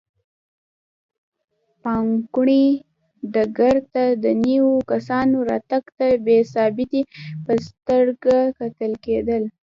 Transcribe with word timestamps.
پانګونې 1.81 2.63
ډګر 3.33 3.75
ته 3.93 4.03
د 4.23 4.25
نویو 4.43 4.71
کسانو 4.91 5.37
راتګ 5.49 5.83
ته 5.97 6.07
بې 6.25 6.37
ثباتۍ 6.53 7.01
په 7.43 7.51
سترګه 7.67 8.35
کتل 8.59 8.91
کېدل. 9.05 9.43